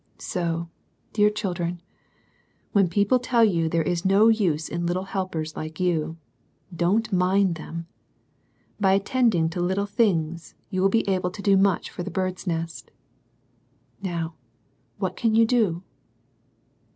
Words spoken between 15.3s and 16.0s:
you do